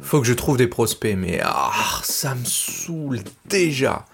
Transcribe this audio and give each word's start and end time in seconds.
Faut 0.00 0.20
que 0.20 0.26
je 0.26 0.34
trouve 0.34 0.56
des 0.56 0.68
prospects, 0.68 1.16
mais 1.16 1.40
ah, 1.42 2.00
ça 2.02 2.34
me 2.34 2.44
saoule 2.44 3.20
déjà. 3.46 4.06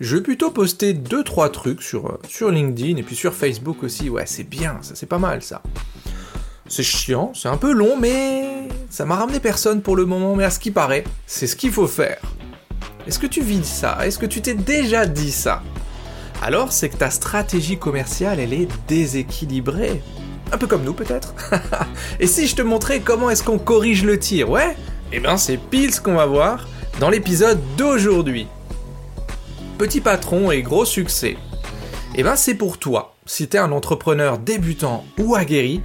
Je 0.00 0.16
vais 0.16 0.22
plutôt 0.22 0.50
poster 0.50 0.94
2-3 0.94 1.50
trucs 1.50 1.82
sur, 1.82 2.06
euh, 2.06 2.20
sur 2.28 2.50
LinkedIn 2.50 2.96
et 2.96 3.02
puis 3.02 3.14
sur 3.14 3.34
Facebook 3.34 3.82
aussi. 3.82 4.08
Ouais, 4.08 4.26
c'est 4.26 4.44
bien, 4.44 4.78
ça 4.82 4.94
c'est 4.94 5.06
pas 5.06 5.18
mal 5.18 5.42
ça. 5.42 5.62
C'est 6.68 6.82
chiant, 6.82 7.32
c'est 7.34 7.48
un 7.48 7.56
peu 7.56 7.72
long, 7.72 7.96
mais 7.98 8.68
ça 8.88 9.04
m'a 9.04 9.16
ramené 9.16 9.40
personne 9.40 9.82
pour 9.82 9.94
le 9.94 10.06
moment, 10.06 10.34
mais 10.34 10.44
à 10.44 10.50
ce 10.50 10.58
qui 10.58 10.70
paraît, 10.70 11.04
c'est 11.26 11.46
ce 11.46 11.54
qu'il 11.54 11.70
faut 11.70 11.86
faire. 11.86 12.20
Est-ce 13.06 13.18
que 13.18 13.26
tu 13.26 13.42
vis 13.42 13.64
ça? 13.64 13.98
Est-ce 14.06 14.18
que 14.18 14.26
tu 14.26 14.40
t'es 14.40 14.54
déjà 14.54 15.06
dit 15.06 15.32
ça? 15.32 15.62
Alors 16.40 16.72
c'est 16.72 16.88
que 16.88 16.96
ta 16.96 17.10
stratégie 17.10 17.78
commerciale, 17.78 18.40
elle 18.40 18.52
est 18.52 18.68
déséquilibrée. 18.88 20.02
Un 20.52 20.58
peu 20.58 20.66
comme 20.66 20.84
nous 20.84 20.92
peut-être 20.92 21.34
Et 22.20 22.26
si 22.26 22.46
je 22.46 22.54
te 22.54 22.62
montrais 22.62 23.00
comment 23.00 23.30
est-ce 23.30 23.42
qu'on 23.42 23.58
corrige 23.58 24.04
le 24.04 24.18
tir, 24.18 24.50
ouais? 24.50 24.76
Eh 25.12 25.18
bien 25.18 25.36
c'est 25.36 25.56
pile 25.56 25.92
ce 25.92 26.00
qu'on 26.00 26.14
va 26.14 26.26
voir 26.26 26.68
dans 27.00 27.08
l'épisode 27.08 27.58
d'aujourd'hui. 27.76 28.46
Petit 29.78 30.00
patron 30.00 30.50
et 30.50 30.62
gros 30.62 30.84
succès. 30.84 31.36
Eh 32.14 32.22
bien 32.22 32.36
c'est 32.36 32.54
pour 32.54 32.78
toi, 32.78 33.16
si 33.24 33.48
t'es 33.48 33.58
un 33.58 33.72
entrepreneur 33.72 34.38
débutant 34.38 35.04
ou 35.18 35.34
aguerri, 35.34 35.80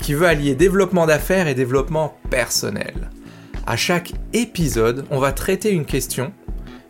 qui 0.00 0.14
veut 0.14 0.26
allier 0.26 0.54
développement 0.54 1.06
d'affaires 1.06 1.48
et 1.48 1.54
développement 1.54 2.16
personnel. 2.30 3.10
À 3.66 3.76
chaque 3.76 4.12
épisode, 4.32 5.04
on 5.10 5.18
va 5.18 5.32
traiter 5.32 5.70
une 5.70 5.84
question 5.84 6.32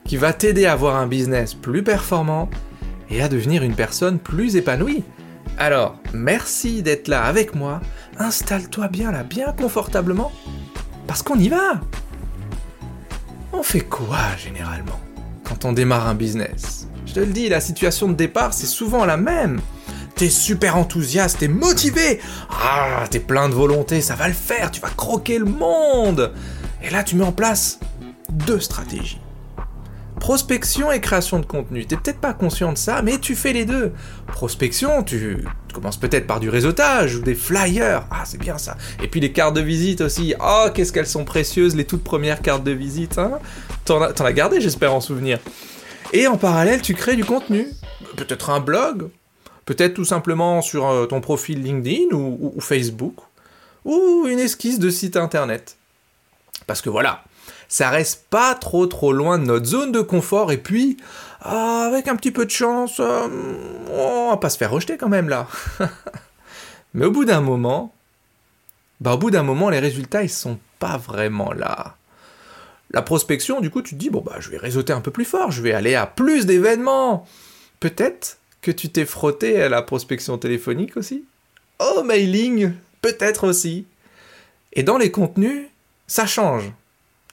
qui 0.04 0.16
va 0.16 0.32
t'aider 0.32 0.64
à 0.64 0.72
avoir 0.72 0.96
un 0.96 1.06
business 1.06 1.54
plus 1.54 1.82
performant 1.82 2.48
et 3.10 3.20
à 3.20 3.28
devenir 3.28 3.62
une 3.62 3.74
personne 3.74 4.18
plus 4.18 4.56
épanouie. 4.56 5.04
Alors, 5.58 5.96
merci 6.14 6.82
d'être 6.82 7.08
là 7.08 7.24
avec 7.24 7.54
moi. 7.54 7.80
Installe-toi 8.18 8.88
bien 8.88 9.10
là, 9.10 9.24
bien 9.24 9.52
confortablement. 9.52 10.30
Parce 11.06 11.22
qu'on 11.22 11.38
y 11.38 11.48
va. 11.48 11.80
On 13.52 13.62
fait 13.62 13.80
quoi 13.80 14.36
généralement 14.36 15.00
quand 15.44 15.64
on 15.64 15.72
démarre 15.72 16.06
un 16.06 16.14
business? 16.14 16.88
Je 17.06 17.14
te 17.14 17.20
le 17.20 17.32
dis, 17.32 17.48
la 17.48 17.60
situation 17.60 18.08
de 18.08 18.14
départ, 18.14 18.52
c'est 18.52 18.66
souvent 18.66 19.04
la 19.04 19.16
même 19.16 19.60
t'es 20.18 20.28
super 20.28 20.76
enthousiaste, 20.76 21.38
t'es 21.38 21.48
motivé, 21.48 22.18
ah, 22.50 23.04
t'es 23.08 23.20
plein 23.20 23.48
de 23.48 23.54
volonté, 23.54 24.00
ça 24.00 24.16
va 24.16 24.26
le 24.26 24.34
faire, 24.34 24.72
tu 24.72 24.80
vas 24.80 24.90
croquer 24.90 25.38
le 25.38 25.44
monde. 25.44 26.32
Et 26.82 26.90
là, 26.90 27.04
tu 27.04 27.14
mets 27.14 27.24
en 27.24 27.30
place 27.30 27.78
deux 28.28 28.58
stratégies. 28.58 29.20
Prospection 30.28 30.92
et 30.92 31.00
création 31.00 31.38
de 31.38 31.46
contenu. 31.46 31.86
T'es 31.86 31.96
peut-être 31.96 32.20
pas 32.20 32.34
conscient 32.34 32.70
de 32.70 32.76
ça, 32.76 33.00
mais 33.00 33.16
tu 33.16 33.34
fais 33.34 33.54
les 33.54 33.64
deux. 33.64 33.92
Prospection, 34.26 35.02
tu, 35.02 35.42
commences 35.72 35.96
peut-être 35.96 36.26
par 36.26 36.38
du 36.38 36.50
réseautage 36.50 37.16
ou 37.16 37.22
des 37.22 37.34
flyers. 37.34 38.04
Ah, 38.10 38.24
c'est 38.26 38.36
bien 38.36 38.58
ça. 38.58 38.76
Et 39.02 39.08
puis 39.08 39.20
les 39.20 39.32
cartes 39.32 39.56
de 39.56 39.62
visite 39.62 40.02
aussi. 40.02 40.34
Oh, 40.38 40.66
qu'est-ce 40.74 40.92
qu'elles 40.92 41.06
sont 41.06 41.24
précieuses, 41.24 41.74
les 41.76 41.86
toutes 41.86 42.04
premières 42.04 42.42
cartes 42.42 42.62
de 42.62 42.72
visite. 42.72 43.16
Hein 43.16 43.38
T'en 43.86 44.02
as, 44.02 44.32
gardé, 44.34 44.60
j'espère, 44.60 44.92
en 44.92 45.00
souvenir. 45.00 45.38
Et 46.12 46.26
en 46.26 46.36
parallèle, 46.36 46.82
tu 46.82 46.92
crées 46.92 47.16
du 47.16 47.24
contenu. 47.24 47.66
Peut-être 48.18 48.50
un 48.50 48.60
blog, 48.60 49.08
Peut-être 49.64 49.94
tout 49.94 50.04
simplement 50.04 50.60
sur 50.60 50.88
euh, 50.88 51.06
ton 51.06 51.22
profil 51.22 51.62
LinkedIn 51.62 52.14
ou, 52.14 52.54
Facebook, 52.60 53.14
ou 53.86 54.26
une 54.28 54.40
esquisse 54.40 54.78
de 54.78 54.90
site 54.90 55.16
internet. 55.16 55.78
Parce 56.66 56.82
que 56.82 56.90
voilà, 56.90 57.24
ça 57.68 57.90
reste 57.90 58.26
pas 58.30 58.54
trop 58.54 58.86
trop 58.86 59.12
loin 59.12 59.38
de 59.38 59.44
notre 59.44 59.66
zone 59.66 59.92
de 59.92 60.00
confort, 60.00 60.50
et 60.52 60.58
puis, 60.58 60.96
ah, 61.40 61.84
avec 61.86 62.08
un 62.08 62.16
petit 62.16 62.30
peu 62.30 62.44
de 62.44 62.50
chance, 62.50 62.98
euh, 63.00 63.28
on 63.92 64.30
va 64.30 64.36
pas 64.38 64.50
se 64.50 64.58
faire 64.58 64.70
rejeter 64.70 64.96
quand 64.96 65.08
même 65.08 65.28
là. 65.28 65.46
Mais 66.94 67.06
au 67.06 67.10
bout 67.10 67.24
d'un 67.24 67.42
moment, 67.42 67.94
bah 69.00 69.14
au 69.14 69.18
bout 69.18 69.30
d'un 69.30 69.42
moment, 69.42 69.70
les 69.70 69.78
résultats, 69.78 70.22
ils 70.22 70.30
sont 70.30 70.58
pas 70.78 70.96
vraiment 70.96 71.52
là. 71.52 71.96
La 72.90 73.02
prospection, 73.02 73.60
du 73.60 73.70
coup, 73.70 73.82
tu 73.82 73.94
te 73.94 74.00
dis, 74.00 74.08
bon, 74.08 74.22
bah, 74.22 74.36
je 74.38 74.50
vais 74.50 74.56
réseauter 74.56 74.94
un 74.94 75.02
peu 75.02 75.10
plus 75.10 75.26
fort, 75.26 75.50
je 75.50 75.62
vais 75.62 75.72
aller 75.72 75.94
à 75.94 76.06
plus 76.06 76.46
d'événements. 76.46 77.26
Peut-être 77.80 78.38
que 78.62 78.70
tu 78.70 78.88
t'es 78.88 79.04
frotté 79.04 79.60
à 79.62 79.68
la 79.68 79.82
prospection 79.82 80.38
téléphonique 80.38 80.96
aussi 80.96 81.24
Oh, 81.78 82.02
mailing 82.02 82.72
Peut-être 83.02 83.46
aussi. 83.46 83.86
Et 84.72 84.82
dans 84.82 84.98
les 84.98 85.10
contenus, 85.10 85.66
ça 86.06 86.26
change. 86.26 86.72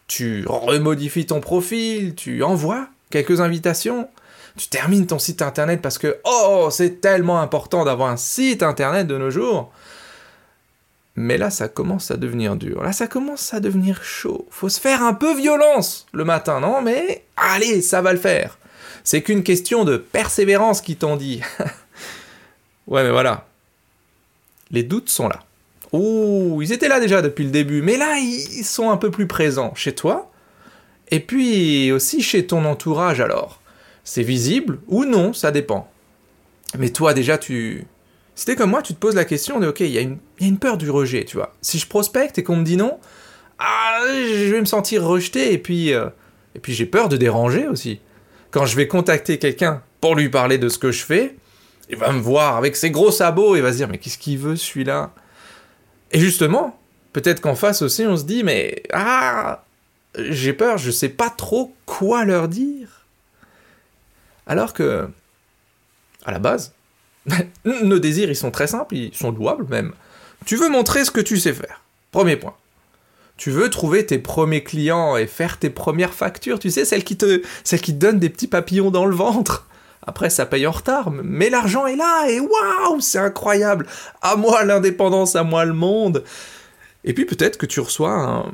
Tu 0.08 0.46
remodifies 0.48 1.26
ton 1.26 1.42
profil, 1.42 2.16
tu 2.16 2.44
envoies 2.44 2.88
quelques 3.10 3.42
invitations, 3.42 4.08
tu 4.58 4.68
termines 4.68 5.08
ton 5.08 5.20
site 5.20 5.42
internet 5.42 5.82
parce 5.82 5.98
que, 5.98 6.18
oh, 6.24 6.70
c'est 6.72 7.02
tellement 7.02 7.42
important 7.42 7.86
d'avoir 7.86 8.10
un 8.10 8.18
site 8.18 8.64
internet 8.64 9.08
de 9.08 9.18
nos 9.18 9.32
jours. 9.32 9.72
Mais 11.16 11.38
là, 11.38 11.50
ça 11.50 11.70
commence 11.70 12.12
à 12.12 12.18
devenir 12.18 12.56
dur. 12.58 12.84
Là, 12.84 12.92
ça 12.92 13.08
commence 13.08 13.54
à 13.54 13.60
devenir 13.60 14.04
chaud. 14.04 14.46
Faut 14.50 14.70
se 14.70 14.82
faire 14.82 15.02
un 15.02 15.14
peu 15.14 15.34
violence 15.34 16.08
le 16.12 16.26
matin, 16.26 16.60
non? 16.60 16.82
Mais 16.82 17.24
allez, 17.38 17.82
ça 17.82 18.02
va 18.02 18.12
le 18.12 18.20
faire. 18.20 18.58
C'est 19.04 19.22
qu'une 19.22 19.44
question 19.44 19.86
de 19.86 19.98
persévérance 19.98 20.82
qui 20.82 20.98
t'en 20.98 21.16
dit. 21.16 21.42
ouais, 22.88 23.04
mais 23.04 23.12
voilà. 23.12 23.48
Les 24.72 24.84
doutes 24.84 25.10
sont 25.10 25.30
là. 25.30 25.44
Oh, 25.96 26.62
ils 26.62 26.72
étaient 26.72 26.88
là 26.88 27.00
déjà 27.00 27.22
depuis 27.22 27.44
le 27.44 27.52
début, 27.52 27.82
mais 27.82 27.98
là, 27.98 28.18
ils 28.18 28.64
sont 28.64 28.90
un 28.90 28.98
peu 28.98 29.12
plus 29.12 29.28
présents 29.28 29.74
chez 29.76 29.94
toi. 29.94 30.32
Et 31.12 31.20
puis 31.20 31.92
aussi 31.92 32.22
chez 32.22 32.46
ton 32.48 32.66
entourage 32.66 33.22
alors. 33.22 33.62
C'est 34.04 34.24
visible 34.24 34.80
ou 34.88 35.06
non, 35.06 35.34
ça 35.34 35.52
dépend. 35.52 35.90
Mais 36.78 36.90
toi 36.90 37.14
déjà, 37.14 37.38
tu... 37.38 37.86
C'était 38.36 38.56
comme 38.56 38.72
moi, 38.72 38.82
tu 38.82 38.94
te 38.94 39.00
poses 39.00 39.16
la 39.16 39.26
question 39.26 39.60
de, 39.60 39.68
ok, 39.68 39.80
il 39.80 39.88
y, 39.88 39.94
y, 39.94 39.98
a 40.00 40.48
une 40.48 40.60
peur 40.60 40.78
du 40.78 40.90
rejet, 40.90 41.24
tu 41.24 41.38
vois. 41.38 41.56
Si 41.62 41.80
je 41.80 41.88
prospecte 41.88 42.38
et 42.38 42.44
qu'on 42.44 42.58
me 42.58 42.66
dit 42.66 42.76
non, 42.76 43.00
ah, 43.60 44.02
je 44.08 44.52
vais 44.52 44.60
me 44.60 44.66
sentir 44.66 45.04
rejeté 45.06 45.54
et 45.54 45.58
puis, 45.58 45.94
euh, 45.94 46.08
et 46.54 46.60
puis 46.60 46.74
j'ai 46.74 46.86
peur 46.86 47.08
de 47.08 47.18
déranger 47.18 47.68
aussi 47.68 48.00
quand 48.56 48.66
je 48.66 48.78
vais 48.78 48.88
contacter 48.88 49.38
quelqu'un 49.38 49.82
pour 50.00 50.16
lui 50.16 50.30
parler 50.30 50.58
de 50.58 50.70
ce 50.70 50.78
que 50.78 50.90
je 50.90 51.04
fais, 51.04 51.36
il 51.90 51.98
va 51.98 52.14
me 52.14 52.22
voir 52.22 52.56
avec 52.56 52.78
ses 52.78 52.90
gros 52.90 53.12
sabots 53.12 53.58
et 53.58 53.60
va 53.60 53.74
se 53.74 53.78
dire 53.78 53.90
mais 53.90 53.98
qu'est-ce 53.98 54.18
qu'il 54.18 54.38
veut 54.38 54.56
celui-là? 54.56 55.12
Et 56.16 56.20
justement, 56.20 56.80
peut-être 57.12 57.42
qu'en 57.42 57.56
face 57.56 57.82
aussi 57.82 58.06
on 58.06 58.16
se 58.16 58.24
dit 58.24 58.42
mais 58.42 58.84
ah 58.94 59.66
j'ai 60.18 60.54
peur, 60.54 60.78
je 60.78 60.90
sais 60.90 61.10
pas 61.10 61.30
trop 61.30 61.76
quoi 61.86 62.24
leur 62.24 62.48
dire. 62.48 63.06
Alors 64.48 64.72
que 64.72 65.10
à 66.24 66.32
la 66.32 66.40
base, 66.40 66.74
nos 67.66 68.00
désirs 68.00 68.30
ils 68.30 68.36
sont 68.38 68.50
très 68.50 68.68
simples, 68.68 68.96
ils 68.96 69.14
sont 69.14 69.32
louables 69.32 69.68
même. 69.68 69.92
Tu 70.46 70.56
veux 70.56 70.70
montrer 70.70 71.04
ce 71.04 71.12
que 71.12 71.20
tu 71.20 71.38
sais 71.38 71.52
faire. 71.52 71.82
Premier 72.12 72.38
point. 72.38 72.56
Tu 73.36 73.52
veux 73.52 73.70
trouver 73.70 74.06
tes 74.06 74.18
premiers 74.18 74.64
clients 74.64 75.18
et 75.18 75.28
faire 75.28 75.60
tes 75.60 75.70
premières 75.70 76.14
factures, 76.14 76.60
tu 76.60 76.72
sais, 76.72 76.86
celles 76.86 77.04
qui 77.04 77.18
te, 77.18 77.42
celles 77.66 77.82
qui 77.82 77.92
donnent 77.92 78.20
des 78.20 78.30
petits 78.30 78.48
papillons 78.48 78.90
dans 78.90 79.06
le 79.06 79.16
ventre. 79.18 79.68
Après, 80.08 80.30
ça 80.30 80.46
paye 80.46 80.68
en 80.68 80.72
retard, 80.72 81.12
mais 81.12 81.50
l'argent 81.50 81.88
est 81.88 81.96
là 81.96 82.30
et 82.30 82.40
waouh, 82.40 83.00
c'est 83.00 83.18
incroyable. 83.18 83.88
À 84.22 84.36
moi 84.36 84.64
l'indépendance, 84.64 85.36
à 85.36 85.44
moi 85.44 85.66
le 85.66 85.74
monde. 85.74 86.24
Et 87.04 87.14
puis 87.14 87.26
peut-être 87.26 87.58
que 87.58 87.66
tu 87.66 87.80
reçois 87.80 88.46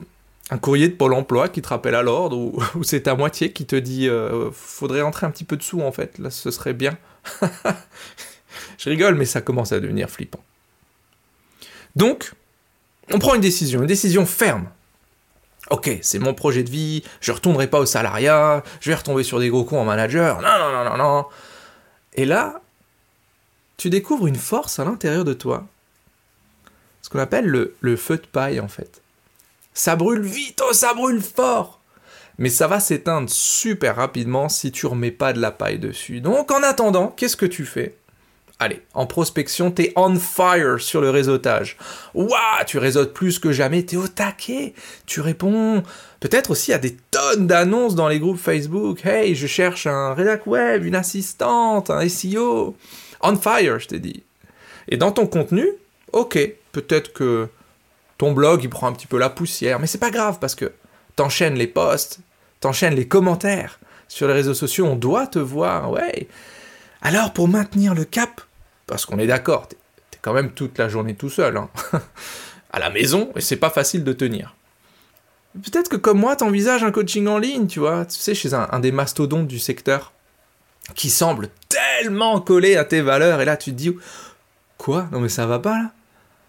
un, 0.49 0.57
courrier 0.57 0.87
de 0.87 0.93
Pôle 0.93 1.13
emploi 1.13 1.49
qui 1.49 1.61
te 1.61 1.69
rappelle 1.69 1.95
à 1.95 2.03
l'ordre 2.03 2.37
ou, 2.37 2.61
c'est 2.83 3.01
ta 3.01 3.15
moitié 3.15 3.51
qui 3.51 3.65
te 3.65 3.75
dit 3.75 4.07
euh, 4.07 4.49
faudrait 4.51 5.01
entrer 5.01 5.25
un 5.25 5.31
petit 5.31 5.45
peu 5.45 5.57
de 5.57 5.63
sous 5.63 5.81
en 5.81 5.91
fait, 5.91 6.17
là 6.19 6.29
ce 6.29 6.51
serait 6.51 6.73
bien. 6.73 6.97
Je 8.77 8.89
rigole, 8.89 9.15
mais 9.15 9.25
ça 9.25 9.41
commence 9.41 9.71
à 9.71 9.79
devenir 9.79 10.09
flippant. 10.09 10.43
Donc, 11.95 12.33
on 13.13 13.19
prend 13.19 13.35
une 13.35 13.41
décision, 13.41 13.81
une 13.81 13.87
décision 13.87 14.25
ferme. 14.25 14.69
Ok, 15.71 15.89
c'est 16.01 16.19
mon 16.19 16.33
projet 16.33 16.63
de 16.63 16.69
vie, 16.69 17.01
je 17.21 17.31
retournerai 17.31 17.67
pas 17.67 17.79
au 17.79 17.85
salariat, 17.85 18.61
je 18.81 18.89
vais 18.89 18.95
retomber 18.95 19.23
sur 19.23 19.39
des 19.39 19.47
gros 19.49 19.63
cons 19.63 19.79
en 19.79 19.85
manager, 19.85 20.41
non, 20.41 20.59
non, 20.59 20.71
non, 20.71 20.83
non, 20.83 20.97
non. 20.97 21.25
Et 22.13 22.25
là, 22.25 22.61
tu 23.77 23.89
découvres 23.89 24.27
une 24.27 24.35
force 24.35 24.79
à 24.79 24.85
l'intérieur 24.85 25.23
de 25.23 25.33
toi, 25.33 25.65
ce 27.01 27.09
qu'on 27.09 27.19
appelle 27.19 27.45
le, 27.45 27.73
le 27.79 27.95
feu 27.95 28.17
de 28.17 28.27
paille 28.27 28.59
en 28.59 28.67
fait. 28.67 29.01
Ça 29.73 29.95
brûle 29.95 30.23
vite, 30.23 30.61
oh, 30.67 30.73
ça 30.73 30.93
brûle 30.93 31.21
fort 31.21 31.81
mais 32.37 32.49
ça 32.49 32.67
va 32.67 32.79
s'éteindre 32.79 33.29
super 33.29 33.97
rapidement 33.97 34.49
si 34.49 34.71
tu 34.71 34.87
remets 34.87 35.11
pas 35.11 35.31
de 35.31 35.39
la 35.39 35.51
paille 35.51 35.77
dessus. 35.77 36.21
Donc 36.21 36.49
en 36.49 36.63
attendant, 36.63 37.09
qu'est-ce 37.09 37.37
que 37.37 37.45
tu 37.45 37.65
fais? 37.65 37.95
Allez, 38.63 38.83
en 38.93 39.07
prospection, 39.07 39.71
t'es 39.71 39.91
on 39.95 40.13
fire 40.19 40.79
sur 40.79 41.01
le 41.01 41.09
réseautage. 41.09 41.77
Waouh, 42.13 42.29
tu 42.67 42.77
réseautes 42.77 43.11
plus 43.11 43.39
que 43.39 43.51
jamais, 43.51 43.81
t'es 43.81 43.97
au 43.97 44.07
taquet. 44.07 44.75
Tu 45.07 45.19
réponds 45.19 45.81
peut-être 46.19 46.51
aussi 46.51 46.71
à 46.71 46.77
des 46.77 46.95
tonnes 47.09 47.47
d'annonces 47.47 47.95
dans 47.95 48.07
les 48.07 48.19
groupes 48.19 48.37
Facebook. 48.37 49.03
Hey, 49.03 49.33
je 49.33 49.47
cherche 49.47 49.87
un 49.87 50.13
rédac 50.13 50.45
web, 50.45 50.85
une 50.85 50.93
assistante, 50.93 51.89
un 51.89 52.07
SEO. 52.07 52.77
On 53.21 53.35
fire, 53.35 53.79
je 53.79 53.87
t'ai 53.87 53.99
dit. 53.99 54.21
Et 54.87 54.95
dans 54.95 55.11
ton 55.11 55.25
contenu, 55.25 55.67
ok, 56.13 56.37
peut-être 56.71 57.13
que 57.13 57.47
ton 58.19 58.31
blog 58.31 58.63
il 58.63 58.69
prend 58.69 58.85
un 58.85 58.93
petit 58.93 59.07
peu 59.07 59.17
la 59.17 59.31
poussière, 59.31 59.79
mais 59.79 59.87
c'est 59.87 59.97
pas 59.97 60.11
grave 60.11 60.37
parce 60.39 60.53
que 60.53 60.71
t'enchaînes 61.15 61.55
les 61.55 61.65
posts, 61.65 62.19
t'enchaînes 62.59 62.93
les 62.93 63.07
commentaires. 63.07 63.79
Sur 64.07 64.27
les 64.27 64.35
réseaux 64.35 64.53
sociaux, 64.53 64.85
on 64.85 64.95
doit 64.95 65.25
te 65.25 65.39
voir, 65.39 65.89
ouais. 65.89 66.27
Alors 67.01 67.33
pour 67.33 67.47
maintenir 67.47 67.95
le 67.95 68.05
cap, 68.05 68.41
parce 68.91 69.05
qu'on 69.05 69.19
est 69.19 69.25
d'accord, 69.25 69.69
t'es 69.69 69.77
es 69.77 70.17
quand 70.21 70.33
même 70.33 70.51
toute 70.51 70.77
la 70.77 70.89
journée 70.89 71.15
tout 71.15 71.29
seul, 71.29 71.55
hein. 71.55 71.69
à 72.73 72.79
la 72.79 72.89
maison, 72.89 73.31
et 73.37 73.41
c'est 73.41 73.55
pas 73.55 73.69
facile 73.69 74.03
de 74.03 74.11
tenir. 74.11 74.53
Peut-être 75.53 75.87
que 75.87 75.95
comme 75.95 76.19
moi, 76.19 76.35
t'envisages 76.35 76.83
un 76.83 76.91
coaching 76.91 77.25
en 77.27 77.37
ligne, 77.37 77.67
tu 77.67 77.79
vois, 77.79 78.05
tu 78.05 78.19
sais, 78.19 78.35
chez 78.35 78.53
un, 78.53 78.67
un, 78.69 78.79
des 78.81 78.91
mastodontes 78.91 79.47
du 79.47 79.59
secteur, 79.59 80.11
qui 80.93 81.09
semble 81.09 81.47
tellement 81.69 82.41
collé 82.41 82.75
à 82.75 82.83
tes 82.83 82.99
valeurs, 82.99 83.39
et 83.39 83.45
là 83.45 83.55
tu 83.55 83.71
te 83.71 83.77
dis, 83.77 83.95
quoi? 84.77 85.07
Non 85.13 85.21
mais 85.21 85.29
ça 85.29 85.45
va 85.45 85.59
pas 85.59 85.77
là? 85.77 85.91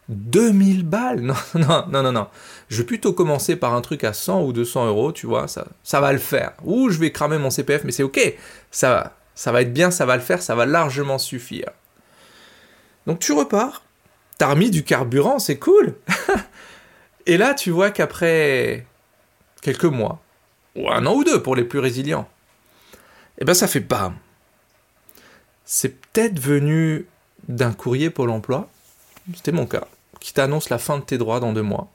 2000 0.09 0.85
balles? 0.85 1.21
Non, 1.23 1.35
non, 1.55 1.85
non, 1.93 2.03
non, 2.03 2.12
non. 2.12 2.27
Je 2.71 2.79
vais 2.79 2.85
plutôt 2.85 3.12
commencer 3.12 3.55
par 3.55 3.73
un 3.75 3.83
truc 3.83 4.03
à 4.03 4.12
100 4.12 4.43
ou 4.43 4.53
200 4.53 4.89
euros, 4.89 5.12
tu 5.12 5.29
vois, 5.29 5.47
ça, 5.47 5.69
ça 5.85 6.00
va 6.00 6.12
le 6.12 6.19
faire. 6.19 6.55
Ou 6.65 6.91
je 6.91 6.99
vais 6.99 7.12
cramer 7.12 7.39
mon 7.39 7.50
CPF, 7.50 7.85
mais 7.85 7.93
c'est 7.93 8.03
ok, 8.03 8.35
ça, 8.73 9.15
ça 9.37 9.53
va 9.53 9.62
être 9.62 9.73
bien, 9.73 9.93
ça 9.93 10.06
va 10.06 10.17
le 10.17 10.23
faire, 10.23 10.43
ça 10.43 10.56
va 10.56 10.67
largement 10.67 11.19
suffire. 11.19 11.71
Donc 13.07 13.19
tu 13.19 13.33
repars, 13.33 13.83
t'as 14.39 14.49
remis 14.49 14.71
du 14.71 14.85
carburant, 14.85 15.39
c'est 15.39 15.59
cool 15.59 15.95
Et 17.27 17.37
là, 17.37 17.55
tu 17.55 17.71
vois 17.71 17.91
qu'après 17.91 18.87
quelques 19.61 19.85
mois, 19.85 20.21
ou 20.75 20.91
un 20.91 21.07
an 21.07 21.15
ou 21.15 21.25
deux 21.25 21.43
pour 21.43 21.55
les 21.55 21.65
plus 21.65 21.79
résilients, 21.79 22.29
eh 23.39 23.45
ben 23.45 23.55
ça 23.55 23.69
fait 23.69 23.81
bam. 23.81 24.15
C'est 25.65 26.01
peut-être 26.01 26.39
venu 26.39 27.07
d'un 27.49 27.73
courrier 27.73 28.11
Pôle 28.11 28.31
emploi, 28.31 28.69
c'était 29.35 29.53
mon 29.53 29.67
cas, 29.67 29.87
qui 30.21 30.33
t'annonce 30.33 30.69
la 30.69 30.79
fin 30.79 30.99
de 30.99 31.05
tes 31.05 31.19
droits 31.19 31.41
dans 31.41 31.53
deux 31.53 31.63
mois, 31.63 31.89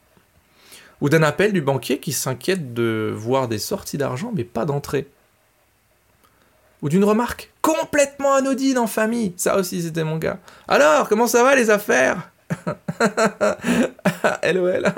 ou 1.02 1.10
d'un 1.10 1.24
appel 1.24 1.54
du 1.54 1.62
banquier 1.62 2.00
qui 2.00 2.14
s'inquiète 2.14 2.74
de 2.74 3.14
voir 3.16 3.48
des 3.48 3.60
sorties 3.60 3.98
d'argent 3.98 4.32
mais 4.34 4.44
pas 4.44 4.66
d'entrée, 4.66 5.08
ou 6.82 6.90
d'une 6.90 7.04
remarque 7.04 7.52
complètement 7.62 8.36
anodine 8.36 8.78
en 8.78 8.88
famille, 8.88 9.34
ça 9.38 9.58
aussi 9.58 9.82
c'était 9.82 10.04
mon 10.04 10.20
cas. 10.20 10.38
Alors, 10.68 11.10
comment 11.10 11.28
ça 11.28 11.44
va 11.44 11.56
les 11.56 11.70
affaires 11.70 12.32
LOL. 14.44 14.94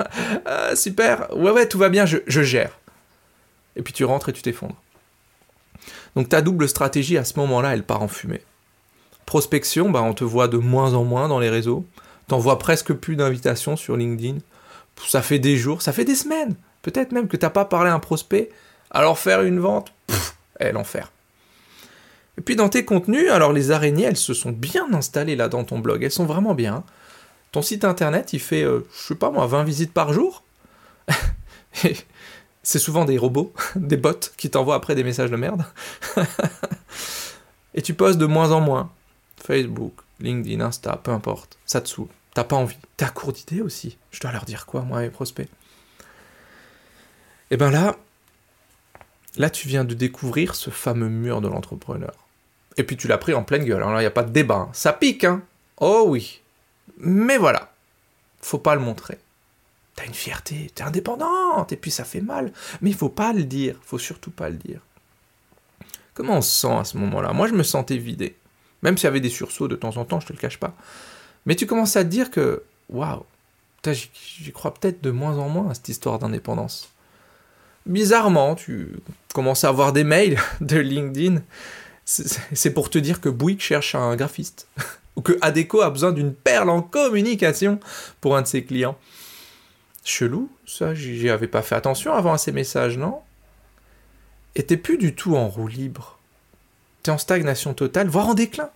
Ah, 0.46 0.76
super. 0.76 1.26
Ouais, 1.36 1.50
ouais, 1.50 1.66
tout 1.66 1.78
va 1.78 1.88
bien, 1.88 2.06
je, 2.06 2.18
gère. 2.26 2.78
Et 3.76 3.82
puis 3.82 3.92
tu 3.92 4.04
rentres 4.04 4.28
et 4.28 4.32
tu 4.32 4.42
t'effondres. 4.42 4.76
Donc 6.16 6.28
ta 6.28 6.42
double 6.42 6.68
stratégie 6.68 7.16
à 7.18 7.24
ce 7.24 7.38
moment-là, 7.38 7.74
elle 7.74 7.84
part 7.84 8.02
en 8.02 8.08
fumée. 8.08 8.42
Prospection, 9.26 9.90
bah, 9.90 10.02
on 10.02 10.14
te 10.14 10.24
voit 10.24 10.48
de 10.48 10.58
moins 10.58 10.94
en 10.94 11.04
moins 11.04 11.28
dans 11.28 11.38
les 11.38 11.50
réseaux. 11.50 11.84
T'envoies 12.28 12.58
presque 12.58 12.92
plus 12.92 13.16
d'invitations 13.16 13.76
sur 13.76 13.96
LinkedIn. 13.96 14.38
Ça 15.06 15.22
fait 15.22 15.38
des 15.38 15.56
jours, 15.56 15.82
ça 15.82 15.92
fait 15.92 16.04
des 16.04 16.14
semaines. 16.14 16.54
Peut-être 16.82 17.12
même 17.12 17.28
que 17.28 17.36
t'as 17.36 17.50
pas 17.50 17.64
parlé 17.64 17.90
à 17.90 17.94
un 17.94 18.00
prospect. 18.00 18.50
Alors 18.90 19.18
faire 19.18 19.42
une 19.42 19.60
vente, 19.60 19.92
pff, 20.06 20.36
eh, 20.58 20.72
l'enfer. 20.72 21.10
Et 22.40 22.42
puis 22.42 22.56
dans 22.56 22.70
tes 22.70 22.86
contenus, 22.86 23.30
alors 23.30 23.52
les 23.52 23.70
araignées, 23.70 24.04
elles 24.04 24.16
se 24.16 24.32
sont 24.32 24.50
bien 24.50 24.94
installées 24.94 25.36
là 25.36 25.50
dans 25.50 25.62
ton 25.62 25.78
blog. 25.78 26.02
Elles 26.02 26.10
sont 26.10 26.24
vraiment 26.24 26.54
bien. 26.54 26.84
Ton 27.52 27.60
site 27.60 27.84
internet, 27.84 28.32
il 28.32 28.40
fait, 28.40 28.62
euh, 28.62 28.80
je 28.94 29.08
sais 29.08 29.14
pas 29.14 29.30
moi, 29.30 29.46
20 29.46 29.62
visites 29.62 29.92
par 29.92 30.14
jour? 30.14 30.42
c'est 32.62 32.78
souvent 32.78 33.04
des 33.04 33.18
robots, 33.18 33.52
des 33.76 33.98
bots 33.98 34.30
qui 34.38 34.48
t'envoient 34.48 34.76
après 34.76 34.94
des 34.94 35.04
messages 35.04 35.30
de 35.30 35.36
merde. 35.36 35.66
Et 37.74 37.82
tu 37.82 37.92
postes 37.92 38.18
de 38.18 38.24
moins 38.24 38.52
en 38.52 38.62
moins. 38.62 38.90
Facebook, 39.36 39.92
LinkedIn, 40.18 40.64
Insta, 40.64 40.96
peu 40.96 41.10
importe. 41.10 41.58
Ça 41.66 41.82
te 41.82 41.90
saoule. 41.90 42.08
T'as 42.32 42.44
pas 42.44 42.56
envie. 42.56 42.78
T'as 42.96 43.10
court 43.10 43.34
d'idées 43.34 43.60
aussi. 43.60 43.98
Je 44.12 44.20
dois 44.20 44.32
leur 44.32 44.46
dire 44.46 44.64
quoi, 44.64 44.80
moi, 44.80 45.00
mes 45.00 45.10
prospects? 45.10 45.50
Et 47.50 47.58
ben 47.58 47.70
là, 47.70 47.96
là, 49.36 49.50
tu 49.50 49.68
viens 49.68 49.84
de 49.84 49.92
découvrir 49.92 50.54
ce 50.54 50.70
fameux 50.70 51.10
mur 51.10 51.42
de 51.42 51.48
l'entrepreneur. 51.48 52.14
Et 52.80 52.84
puis 52.84 52.96
tu 52.96 53.08
l'as 53.08 53.18
pris 53.18 53.34
en 53.34 53.42
pleine 53.42 53.64
gueule. 53.64 53.76
Alors 53.76 53.92
là, 53.92 53.98
il 53.98 54.04
n'y 54.04 54.06
a 54.06 54.10
pas 54.10 54.22
de 54.22 54.32
débat. 54.32 54.54
Hein. 54.54 54.70
Ça 54.72 54.94
pique, 54.94 55.24
hein 55.24 55.42
Oh 55.76 56.04
oui. 56.08 56.40
Mais 56.96 57.36
voilà, 57.36 57.74
faut 58.40 58.58
pas 58.58 58.74
le 58.74 58.80
montrer. 58.80 59.18
T'as 59.96 60.06
une 60.06 60.14
fierté, 60.14 60.70
t'es 60.74 60.82
indépendante, 60.82 61.72
et 61.72 61.76
puis 61.76 61.90
ça 61.90 62.04
fait 62.04 62.22
mal. 62.22 62.54
Mais 62.80 62.88
il 62.88 62.96
faut 62.96 63.10
pas 63.10 63.34
le 63.34 63.44
dire, 63.44 63.76
faut 63.82 63.98
surtout 63.98 64.30
pas 64.30 64.48
le 64.48 64.56
dire. 64.56 64.80
Comment 66.14 66.38
on 66.38 66.42
se 66.42 66.58
sent 66.58 66.72
à 66.72 66.84
ce 66.84 66.96
moment-là? 66.96 67.34
Moi, 67.34 67.48
je 67.48 67.52
me 67.52 67.62
sentais 67.62 67.98
vidé. 67.98 68.34
Même 68.82 68.96
s'il 68.96 69.04
y 69.04 69.08
avait 69.08 69.20
des 69.20 69.28
sursauts 69.28 69.68
de 69.68 69.76
temps 69.76 69.98
en 69.98 70.06
temps, 70.06 70.20
je 70.20 70.26
te 70.26 70.32
le 70.32 70.38
cache 70.38 70.58
pas. 70.58 70.74
Mais 71.44 71.54
tu 71.54 71.66
commences 71.66 71.96
à 71.96 72.04
te 72.04 72.08
dire 72.08 72.30
que, 72.30 72.62
waouh, 72.88 73.26
j'y 73.84 74.52
crois 74.52 74.72
peut-être 74.72 75.02
de 75.02 75.10
moins 75.10 75.36
en 75.36 75.50
moins 75.50 75.68
à 75.68 75.74
cette 75.74 75.90
histoire 75.90 76.18
d'indépendance. 76.18 76.90
Bizarrement, 77.84 78.54
tu 78.54 78.96
commences 79.34 79.64
à 79.64 79.68
avoir 79.68 79.92
des 79.92 80.04
mails 80.04 80.38
de 80.62 80.78
LinkedIn. 80.78 81.42
C'est 82.10 82.74
pour 82.74 82.90
te 82.90 82.98
dire 82.98 83.20
que 83.20 83.28
Bouygues 83.28 83.60
cherche 83.60 83.94
un 83.94 84.16
graphiste 84.16 84.66
ou 85.16 85.20
que 85.20 85.38
Adeco 85.42 85.80
a 85.80 85.90
besoin 85.90 86.10
d'une 86.10 86.34
perle 86.34 86.68
en 86.68 86.82
communication 86.82 87.78
pour 88.20 88.36
un 88.36 88.42
de 88.42 88.48
ses 88.48 88.64
clients. 88.64 88.98
Chelou, 90.04 90.50
ça, 90.66 90.92
j'y 90.92 91.28
avais 91.30 91.46
pas 91.46 91.62
fait 91.62 91.76
attention 91.76 92.12
avant 92.12 92.32
à 92.32 92.38
ces 92.38 92.50
messages, 92.50 92.98
non? 92.98 93.20
Et 94.56 94.64
t'es 94.64 94.76
plus 94.76 94.98
du 94.98 95.14
tout 95.14 95.36
en 95.36 95.48
roue 95.48 95.68
libre. 95.68 96.18
T'es 97.04 97.12
en 97.12 97.18
stagnation 97.18 97.74
totale, 97.74 98.08
voire 98.08 98.28
en 98.28 98.34
déclin. 98.34 98.70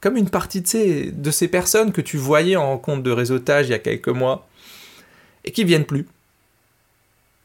Comme 0.00 0.16
une 0.16 0.30
partie 0.30 0.60
de 0.60 0.68
ces, 0.68 1.10
de 1.10 1.30
ces 1.32 1.48
personnes 1.48 1.92
que 1.92 2.02
tu 2.02 2.18
voyais 2.18 2.56
en 2.56 2.78
compte 2.78 3.02
de 3.02 3.10
réseautage 3.10 3.66
il 3.66 3.70
y 3.70 3.74
a 3.74 3.78
quelques 3.80 4.08
mois 4.08 4.46
et 5.44 5.50
qui 5.50 5.64
viennent 5.64 5.86
plus. 5.86 6.06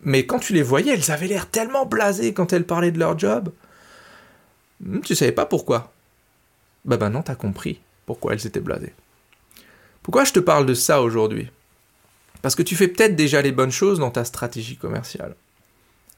Mais 0.02 0.26
quand 0.26 0.40
tu 0.40 0.54
les 0.54 0.62
voyais, 0.62 0.94
elles 0.94 1.10
avaient 1.10 1.28
l'air 1.28 1.50
tellement 1.50 1.86
blasées 1.86 2.34
quand 2.34 2.54
elles 2.54 2.66
parlaient 2.66 2.92
de 2.92 3.00
leur 3.00 3.18
job. 3.18 3.52
Hmm, 4.84 5.00
tu 5.02 5.16
savais 5.16 5.32
pas 5.32 5.46
pourquoi? 5.46 5.92
Bah 6.86 6.98
bah 6.98 7.10
non, 7.10 7.22
t'as 7.22 7.36
compris 7.36 7.80
pourquoi 8.06 8.34
elles 8.34 8.48
étaient 8.48 8.60
blasées. 8.60 8.94
Pourquoi 10.04 10.24
je 10.24 10.34
te 10.34 10.40
parle 10.40 10.66
de 10.66 10.74
ça 10.74 11.02
aujourd'hui? 11.02 11.50
Parce 12.42 12.56
que 12.56 12.64
tu 12.64 12.76
fais 12.76 12.88
peut-être 12.88 13.16
déjà 13.16 13.42
les 13.42 13.52
bonnes 13.52 13.72
choses 13.72 14.00
dans 14.00 14.12
ta 14.12 14.24
stratégie 14.24 14.78
commerciale, 14.78 15.36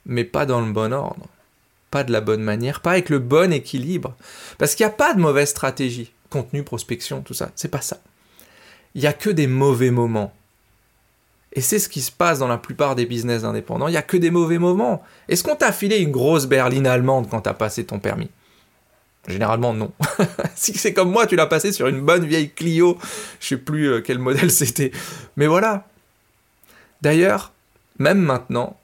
mais 0.06 0.24
pas 0.24 0.46
dans 0.46 0.62
le 0.62 0.72
bon 0.72 0.94
ordre, 0.94 1.28
pas 1.90 2.04
de 2.04 2.12
la 2.12 2.22
bonne 2.22 2.44
manière, 2.44 2.82
pas 2.82 2.92
avec 2.92 3.10
le 3.10 3.20
bon 3.20 3.52
équilibre. 3.52 4.16
Parce 4.58 4.76
qu'il 4.76 4.86
n'y 4.86 4.92
a 4.92 4.96
pas 4.96 5.14
de 5.14 5.20
mauvaise 5.20 5.50
stratégie, 5.50 6.12
contenu, 6.30 6.64
prospection, 6.64 7.22
tout 7.22 7.34
ça, 7.34 7.52
c'est 7.56 7.72
pas 7.72 7.82
ça. 7.82 8.00
Il 8.94 9.02
n'y 9.02 9.08
a 9.08 9.14
que 9.14 9.30
des 9.30 9.48
mauvais 9.48 9.92
moments. 9.92 10.34
Et 11.54 11.62
c'est 11.62 11.80
ce 11.80 11.90
qui 11.90 12.02
se 12.02 12.12
passe 12.12 12.40
dans 12.40 12.48
la 12.48 12.58
plupart 12.58 12.96
des 12.96 13.06
business 13.06 13.44
indépendants, 13.44 13.88
il 13.88 13.92
n'y 13.92 13.98
a 13.98 14.04
que 14.04 14.18
des 14.18 14.32
mauvais 14.32 14.60
moments. 14.60 15.04
Est-ce 15.28 15.44
qu'on 15.44 15.56
t'a 15.56 15.74
filé 15.74 15.98
une 15.98 16.12
grosse 16.12 16.46
berline 16.46 16.88
allemande 16.88 17.30
quand 17.30 17.42
t'as 17.42 17.54
passé 17.54 17.84
ton 17.84 18.00
permis? 18.00 18.30
Généralement, 19.28 19.74
non. 19.74 19.92
si 20.56 20.74
c'est 20.78 20.94
comme 20.94 21.12
moi, 21.12 21.28
tu 21.28 21.36
l'as 21.36 21.46
passé 21.46 21.72
sur 21.72 21.88
une 21.88 22.02
bonne 22.02 22.26
vieille 22.26 22.50
Clio, 22.50 22.98
je 23.40 23.48
sais 23.48 23.58
plus 23.58 23.88
euh, 23.88 24.02
quel 24.02 24.18
modèle 24.18 24.52
c'était. 24.52 24.92
Mais 25.38 25.48
voilà. 25.48 25.88
D'ailleurs, 27.02 27.52
même 28.00 28.20
maintenant, 28.20 28.80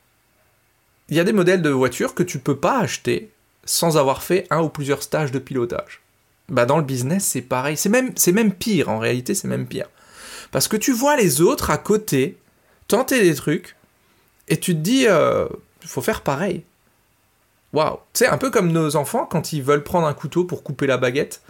il 1.09 1.17
y 1.17 1.19
a 1.19 1.23
des 1.23 1.33
modèles 1.33 1.61
de 1.61 1.69
voitures 1.69 2.13
que 2.13 2.23
tu 2.23 2.39
peux 2.39 2.57
pas 2.57 2.79
acheter 2.79 3.31
sans 3.65 3.97
avoir 3.97 4.23
fait 4.23 4.47
un 4.49 4.61
ou 4.61 4.69
plusieurs 4.69 5.03
stages 5.03 5.31
de 5.31 5.39
pilotage. 5.39 6.01
Bah 6.49 6.65
dans 6.65 6.77
le 6.77 6.83
business, 6.83 7.25
c'est 7.25 7.41
pareil. 7.41 7.75
C'est 7.75 7.89
même, 7.89 8.13
c'est 8.15 8.31
même 8.31 8.53
pire, 8.53 8.89
en 8.89 8.99
réalité, 8.99 9.35
c'est 9.35 9.47
même 9.47 9.67
pire. 9.67 9.89
Parce 10.51 10.67
que 10.67 10.77
tu 10.77 10.94
vois 10.94 11.17
les 11.17 11.41
autres 11.41 11.69
à 11.71 11.77
côté 11.77 12.37
tenter 12.87 13.21
des 13.21 13.35
trucs 13.35 13.75
et 14.47 14.57
tu 14.57 14.73
te 14.73 14.79
dis, 14.79 15.01
il 15.01 15.07
euh, 15.09 15.47
faut 15.85 16.01
faire 16.01 16.21
pareil. 16.21 16.63
Waouh 17.74 17.97
C'est 18.14 18.28
un 18.28 18.38
peu 18.38 18.50
comme 18.50 18.71
nos 18.71 18.95
enfants 18.95 19.26
quand 19.26 19.54
ils 19.54 19.62
veulent 19.62 19.83
prendre 19.83 20.07
un 20.07 20.14
couteau 20.14 20.45
pour 20.45 20.64
couper 20.64 20.88
la 20.88 20.97
baguette. 20.97 21.42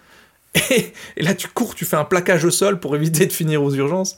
Et, 0.71 0.93
là, 1.17 1.35
tu 1.35 1.47
cours, 1.47 1.75
tu 1.75 1.85
fais 1.85 1.97
un 1.97 2.05
plaquage 2.05 2.45
au 2.45 2.51
sol 2.51 2.79
pour 2.79 2.95
éviter 2.95 3.25
de 3.25 3.33
finir 3.33 3.61
aux 3.63 3.73
urgences. 3.73 4.17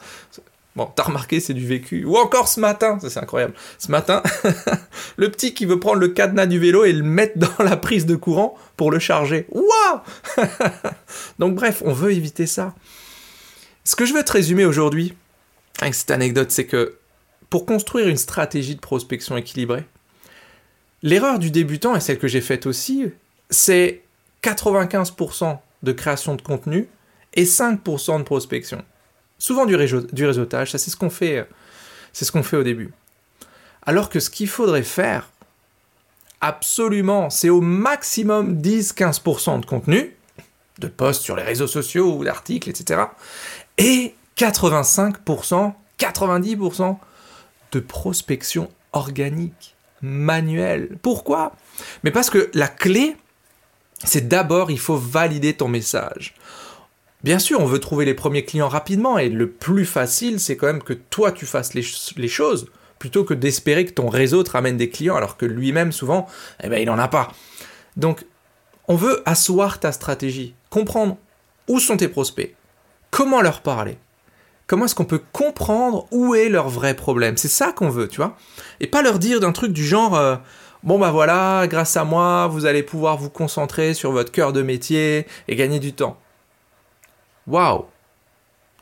Bon, 0.75 0.89
t'as 0.95 1.03
remarqué, 1.03 1.39
c'est 1.39 1.53
du 1.53 1.65
vécu. 1.65 2.05
Ou 2.05 2.15
encore 2.15 2.47
ce 2.47 2.59
matin, 2.59 2.99
c'est 3.01 3.17
incroyable. 3.17 3.53
Ce 3.79 3.91
matin, 3.91 4.23
le 5.17 5.29
petit 5.29 5.53
qui 5.53 5.65
veut 5.65 5.79
prendre 5.79 5.99
le 5.99 6.09
cadenas 6.09 6.45
du 6.45 6.59
vélo 6.59 6.85
et 6.85 6.93
le 6.93 7.03
mettre 7.03 7.37
dans 7.37 7.63
la 7.63 7.75
prise 7.75 8.05
de 8.05 8.15
courant 8.15 8.55
pour 8.77 8.91
le 8.91 8.99
charger. 8.99 9.47
Waouh 9.49 9.99
Donc 11.39 11.55
bref, 11.55 11.81
on 11.85 11.91
veut 11.91 12.13
éviter 12.13 12.45
ça. 12.45 12.75
Ce 13.83 13.95
que 13.95 14.05
je 14.05 14.13
veux 14.13 14.23
te 14.23 14.31
résumer 14.31 14.65
aujourd'hui, 14.65 15.15
avec 15.81 15.95
cette 15.95 16.11
anecdote, 16.11 16.51
c'est 16.51 16.65
que 16.65 16.95
pour 17.49 17.65
construire 17.65 18.07
une 18.07 18.17
stratégie 18.17 18.75
de 18.75 18.79
prospection 18.79 19.35
équilibrée, 19.35 19.85
L'erreur 21.01 21.39
du 21.39 21.51
débutant, 21.51 21.95
et 21.95 21.99
celle 21.99 22.19
que 22.19 22.27
j'ai 22.27 22.41
faite 22.41 22.65
aussi, 22.65 23.05
c'est 23.49 24.01
95% 24.43 25.57
de 25.83 25.91
création 25.91 26.35
de 26.35 26.41
contenu 26.41 26.87
et 27.33 27.45
5% 27.45 28.19
de 28.19 28.23
prospection. 28.23 28.83
Souvent 29.37 29.65
du, 29.65 29.75
réseautage, 29.75 30.71
ça 30.71 30.77
c'est 30.77 30.91
ce 30.91 30.97
qu'on 30.97 31.09
fait, 31.09 31.47
c'est 32.11 32.25
ce 32.25 32.31
qu'on 32.31 32.43
fait 32.43 32.57
au 32.57 32.63
début. 32.63 32.91
Alors 33.83 34.09
que 34.09 34.19
ce 34.19 34.29
qu'il 34.29 34.49
faudrait 34.49 34.83
faire, 34.83 35.29
absolument, 36.41 37.29
c'est 37.29 37.49
au 37.49 37.61
maximum 37.61 38.61
10-15% 38.61 39.61
de 39.61 39.65
contenu, 39.65 40.15
de 40.79 40.87
posts 40.87 41.21
sur 41.21 41.35
les 41.35 41.43
réseaux 41.43 41.67
sociaux 41.67 42.17
ou 42.17 42.25
d'articles, 42.25 42.69
etc. 42.69 43.03
Et 43.77 44.13
85%, 44.37 45.73
90% 45.97 46.97
de 47.71 47.79
prospection 47.79 48.69
organique 48.91 49.75
manuel. 50.01 50.97
Pourquoi? 51.01 51.53
Mais 52.03 52.11
parce 52.11 52.29
que 52.29 52.49
la 52.53 52.67
clé, 52.67 53.15
c'est 54.03 54.27
d'abord, 54.27 54.71
il 54.71 54.79
faut 54.79 54.97
valider 54.97 55.53
ton 55.53 55.67
message. 55.67 56.35
Bien 57.23 57.39
sûr, 57.39 57.59
on 57.59 57.65
veut 57.65 57.79
trouver 57.79 58.05
les 58.05 58.13
premiers 58.13 58.45
clients 58.45 58.69
rapidement 58.69 59.17
et 59.17 59.27
le 59.27 59.49
plus 59.49 59.85
facile, 59.85 60.39
c'est 60.39 60.55
quand 60.55 60.67
même 60.67 60.83
que 60.83 60.93
toi, 60.93 61.33
tu 61.33 61.45
fasses 61.45 61.73
les, 61.73 62.27
choses 62.27 62.67
plutôt 62.97 63.25
que 63.25 63.33
d'espérer 63.33 63.85
que 63.85 63.91
ton 63.91 64.07
réseau 64.07 64.43
te 64.43 64.51
ramène 64.51 64.77
des 64.77 64.89
clients 64.89 65.17
alors 65.17 65.35
que 65.35 65.45
lui-même 65.45 65.91
souvent, 65.91 66.27
eh 66.63 66.69
ben, 66.69 66.77
il 66.77 66.85
n'en 66.85 66.97
a 66.97 67.09
pas. 67.09 67.29
Donc, 67.97 68.25
on 68.87 68.95
veut 68.95 69.21
asseoir 69.25 69.79
ta 69.79 69.91
stratégie, 69.91 70.53
comprendre 70.69 71.17
où 71.67 71.79
sont 71.79 71.97
tes 71.97 72.07
prospects, 72.07 72.55
comment 73.11 73.41
leur 73.41 73.61
parler, 73.61 73.97
comment 74.69 74.85
est-ce 74.85 74.95
qu'on 74.95 75.03
peut 75.03 75.21
comprendre 75.33 76.05
où 76.11 76.35
est 76.35 76.47
leur 76.47 76.69
vrai 76.69 76.93
problème? 76.93 77.37
C'est 77.37 77.47
ça 77.47 77.71
qu'on 77.73 77.89
veut, 77.89 78.07
tu 78.07 78.17
vois? 78.17 78.37
Et 78.79 78.85
pas 78.85 79.01
leur 79.01 79.17
dire 79.17 79.39
d'un 79.39 79.51
truc 79.51 79.73
du 79.73 79.83
genre, 79.83 80.15
euh, 80.15 80.35
bon 80.83 80.99
bah 80.99 81.09
voilà, 81.11 81.65
grâce 81.67 81.97
à 81.97 82.03
moi, 82.05 82.45
vous 82.47 82.67
allez 82.67 82.83
pouvoir 82.83 83.17
vous 83.17 83.31
concentrer 83.31 83.95
sur 83.95 84.11
votre 84.11 84.31
cœur 84.31 84.53
de 84.53 84.61
métier 84.61 85.25
et 85.47 85.55
gagner 85.55 85.79
du 85.79 85.93
temps. 85.93 86.19
Waouh 87.47 87.85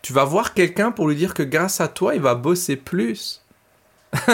Tu 0.02 0.12
vas 0.12 0.26
voir 0.26 0.54
quelqu'un 0.54 0.92
pour 0.92 1.08
lui 1.08 1.16
dire 1.16 1.34
que 1.34 1.42
grâce 1.42 1.80
à 1.80 1.88
toi, 1.88 2.16
il 2.16 2.22
va 2.22 2.36
bosser 2.36 2.76
plus. 2.76 3.42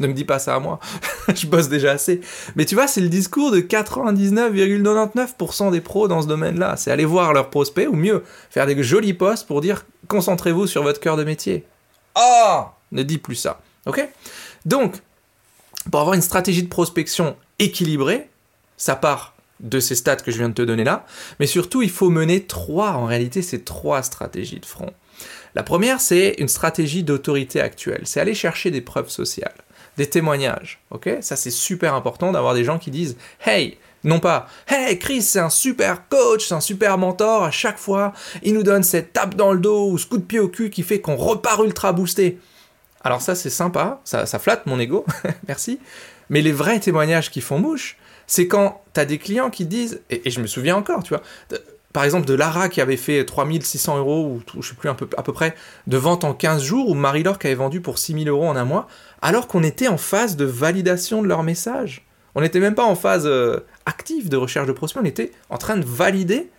ne 0.00 0.06
me 0.06 0.12
dis 0.12 0.24
pas 0.24 0.38
ça 0.38 0.56
à 0.56 0.58
moi, 0.58 0.78
je 1.34 1.46
bosse 1.46 1.70
déjà 1.70 1.92
assez. 1.92 2.20
Mais 2.54 2.66
tu 2.66 2.74
vois, 2.74 2.86
c'est 2.86 3.00
le 3.00 3.08
discours 3.08 3.50
de 3.50 3.60
99,99% 3.60 5.70
des 5.70 5.80
pros 5.80 6.06
dans 6.06 6.20
ce 6.20 6.26
domaine-là. 6.26 6.76
C'est 6.76 6.90
aller 6.90 7.06
voir 7.06 7.32
leurs 7.32 7.48
prospects, 7.48 7.88
ou 7.88 7.94
mieux, 7.94 8.24
faire 8.50 8.66
des 8.66 8.82
jolis 8.82 9.14
posts 9.14 9.46
pour 9.46 9.62
dire 9.62 9.86
concentrez-vous 10.08 10.66
sur 10.66 10.82
votre 10.82 11.00
cœur 11.00 11.16
de 11.16 11.24
métier. 11.24 11.64
Ah 12.14 12.74
Ne 12.92 13.02
dis 13.02 13.18
plus 13.18 13.36
ça. 13.36 13.60
Ok? 13.86 14.06
Donc, 14.64 14.96
pour 15.90 16.00
avoir 16.00 16.14
une 16.14 16.22
stratégie 16.22 16.62
de 16.62 16.68
prospection 16.68 17.36
équilibrée, 17.58 18.28
ça 18.76 18.96
part 18.96 19.34
de 19.60 19.80
ces 19.80 19.94
stats 19.94 20.16
que 20.16 20.30
je 20.30 20.38
viens 20.38 20.48
de 20.48 20.54
te 20.54 20.62
donner 20.62 20.84
là, 20.84 21.06
mais 21.40 21.46
surtout 21.46 21.82
il 21.82 21.90
faut 21.90 22.10
mener 22.10 22.44
trois, 22.44 22.92
en 22.92 23.06
réalité 23.06 23.40
c'est 23.40 23.64
trois 23.64 24.02
stratégies 24.02 24.60
de 24.60 24.66
front. 24.66 24.92
La 25.54 25.62
première 25.62 26.00
c'est 26.00 26.34
une 26.38 26.48
stratégie 26.48 27.02
d'autorité 27.02 27.60
actuelle, 27.60 28.02
c'est 28.04 28.20
aller 28.20 28.34
chercher 28.34 28.70
des 28.70 28.82
preuves 28.82 29.08
sociales, 29.08 29.54
des 29.96 30.10
témoignages, 30.10 30.80
ok? 30.90 31.08
Ça 31.22 31.36
c'est 31.36 31.50
super 31.50 31.94
important 31.94 32.32
d'avoir 32.32 32.52
des 32.52 32.64
gens 32.64 32.78
qui 32.78 32.90
disent 32.90 33.16
«Hey!» 33.46 33.78
Non 34.04 34.20
pas 34.20 34.46
Hey 34.68 34.98
Chris, 34.98 35.22
c'est 35.22 35.40
un 35.40 35.50
super 35.50 36.08
coach, 36.08 36.48
c'est 36.48 36.54
un 36.54 36.60
super 36.60 36.98
mentor, 36.98 37.44
à 37.44 37.50
chaque 37.50 37.78
fois, 37.78 38.12
il 38.42 38.54
nous 38.54 38.62
donne 38.62 38.82
cette 38.82 39.12
tape 39.12 39.34
dans 39.34 39.52
le 39.52 39.58
dos 39.58 39.90
ou 39.90 39.98
ce 39.98 40.06
coup 40.06 40.18
de 40.18 40.22
pied 40.22 40.38
au 40.38 40.48
cul 40.48 40.70
qui 40.70 40.82
fait 40.82 41.00
qu'on 41.00 41.16
repart 41.16 41.62
ultra 41.64 41.92
boosté. 41.92 42.38
Alors 43.02 43.20
ça 43.20 43.34
c'est 43.34 43.50
sympa, 43.50 44.00
ça, 44.04 44.26
flatte 44.38 44.66
mon 44.66 44.78
ego, 44.78 45.04
merci. 45.48 45.78
Mais 46.28 46.42
les 46.42 46.52
vrais 46.52 46.80
témoignages 46.80 47.30
qui 47.30 47.40
font 47.40 47.58
mouche, 47.58 47.96
c'est 48.26 48.48
quand 48.48 48.82
tu 48.94 49.00
as 49.00 49.04
des 49.04 49.18
clients 49.18 49.50
qui 49.50 49.64
disent, 49.64 50.00
et, 50.10 50.28
je 50.30 50.40
me 50.40 50.46
souviens 50.46 50.76
encore, 50.76 51.02
tu 51.02 51.14
vois, 51.14 51.22
par 51.92 52.04
exemple 52.04 52.26
de 52.26 52.34
Lara 52.34 52.68
qui 52.68 52.80
avait 52.80 52.96
fait 52.96 53.24
3600 53.24 53.98
euros, 53.98 54.40
ou 54.56 54.62
je 54.62 54.68
sais 54.68 54.74
plus 54.74 54.88
à 54.88 54.94
peu 54.94 55.32
près, 55.32 55.54
de 55.86 55.96
vente 55.96 56.24
en 56.24 56.34
15 56.34 56.62
jours, 56.62 56.88
ou 56.88 56.94
Marie-Laure 56.94 57.38
qui 57.38 57.46
avait 57.46 57.56
vendu 57.56 57.80
pour 57.80 57.98
6000 57.98 58.28
euros 58.28 58.46
en 58.46 58.56
un 58.56 58.64
mois, 58.64 58.88
alors 59.22 59.46
qu'on 59.46 59.62
était 59.62 59.88
en 59.88 59.96
phase 59.96 60.36
de 60.36 60.44
validation 60.44 61.22
de 61.22 61.28
leur 61.28 61.42
message. 61.42 62.05
On 62.36 62.42
n'était 62.42 62.60
même 62.60 62.74
pas 62.74 62.84
en 62.84 62.94
phase 62.94 63.26
euh, 63.26 63.60
active 63.86 64.28
de 64.28 64.36
recherche 64.36 64.66
de 64.66 64.72
prospects, 64.72 65.02
on 65.02 65.06
était 65.06 65.32
en 65.48 65.56
train 65.56 65.78
de 65.78 65.84
valider 65.86 66.50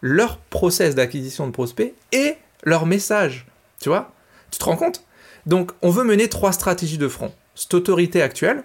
leur 0.00 0.38
process 0.38 0.94
d'acquisition 0.94 1.48
de 1.48 1.52
prospects 1.52 1.94
et 2.12 2.36
leur 2.62 2.86
message. 2.86 3.44
Tu 3.80 3.88
vois? 3.88 4.12
Tu 4.52 4.58
te 4.60 4.64
rends 4.64 4.76
compte? 4.76 5.04
Donc, 5.44 5.72
on 5.82 5.90
veut 5.90 6.04
mener 6.04 6.28
trois 6.28 6.52
stratégies 6.52 6.96
de 6.96 7.08
front. 7.08 7.32
Cette 7.56 7.74
autorité 7.74 8.22
actuelle, 8.22 8.62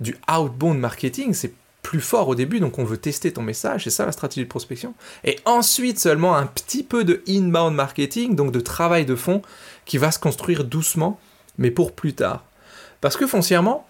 du 0.00 0.16
outbound 0.28 0.80
marketing, 0.80 1.34
c'est 1.34 1.54
plus 1.82 2.00
fort 2.00 2.26
au 2.26 2.34
début, 2.34 2.58
donc 2.58 2.80
on 2.80 2.84
veut 2.84 2.96
tester 2.96 3.32
ton 3.32 3.42
message, 3.42 3.84
c'est 3.84 3.90
ça 3.90 4.04
la 4.04 4.12
stratégie 4.12 4.44
de 4.44 4.50
prospection. 4.50 4.92
Et 5.22 5.38
ensuite 5.44 6.00
seulement 6.00 6.34
un 6.34 6.46
petit 6.46 6.82
peu 6.82 7.04
de 7.04 7.22
inbound 7.28 7.76
marketing, 7.76 8.34
donc 8.34 8.50
de 8.50 8.60
travail 8.60 9.04
de 9.04 9.14
fond, 9.14 9.40
qui 9.84 9.98
va 9.98 10.10
se 10.10 10.18
construire 10.18 10.64
doucement, 10.64 11.20
mais 11.58 11.70
pour 11.70 11.92
plus 11.92 12.14
tard. 12.14 12.44
Parce 13.00 13.16
que 13.16 13.28
foncièrement, 13.28 13.86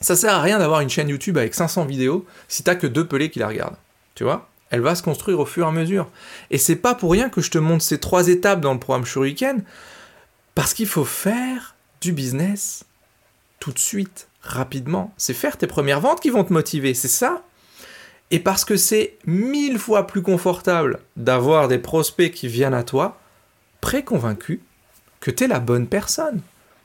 ça 0.00 0.16
sert 0.16 0.34
à 0.34 0.40
rien 0.40 0.58
d'avoir 0.58 0.80
une 0.80 0.90
chaîne 0.90 1.08
YouTube 1.08 1.38
avec 1.38 1.54
500 1.54 1.84
vidéos 1.84 2.26
si 2.48 2.62
t'as 2.62 2.74
que 2.74 2.86
deux 2.86 3.06
pelés 3.06 3.30
qui 3.30 3.38
la 3.38 3.48
regardent. 3.48 3.76
Tu 4.14 4.24
vois? 4.24 4.48
Elle 4.70 4.80
va 4.80 4.94
se 4.94 5.02
construire 5.02 5.40
au 5.40 5.46
fur 5.46 5.66
et 5.66 5.68
à 5.68 5.72
mesure. 5.72 6.08
Et 6.50 6.58
c'est 6.58 6.76
pas 6.76 6.94
pour 6.94 7.10
rien 7.12 7.28
que 7.28 7.40
je 7.40 7.50
te 7.50 7.58
montre 7.58 7.82
ces 7.82 7.98
trois 7.98 8.28
étapes 8.28 8.60
dans 8.60 8.72
le 8.72 8.78
programme 8.78 9.04
Shuriken, 9.04 9.64
parce 10.54 10.74
qu'il 10.74 10.86
faut 10.86 11.04
faire 11.04 11.74
du 12.00 12.12
business 12.12 12.84
tout 13.58 13.72
de 13.72 13.78
suite, 13.78 14.28
rapidement. 14.42 15.12
C'est 15.16 15.34
faire 15.34 15.58
tes 15.58 15.66
premières 15.66 16.00
ventes 16.00 16.20
qui 16.20 16.30
vont 16.30 16.44
te 16.44 16.52
motiver, 16.52 16.94
c'est 16.94 17.08
ça? 17.08 17.42
Et 18.30 18.38
parce 18.38 18.64
que 18.64 18.76
c'est 18.76 19.18
mille 19.26 19.78
fois 19.78 20.06
plus 20.06 20.22
confortable 20.22 21.00
d'avoir 21.16 21.66
des 21.66 21.78
prospects 21.78 22.30
qui 22.30 22.46
viennent 22.46 22.74
à 22.74 22.84
toi, 22.84 23.18
préconvaincus 23.80 24.60
que 25.18 25.30
tu 25.30 25.44
es 25.44 25.48
la 25.48 25.58
bonne 25.58 25.88
personne. 25.88 26.40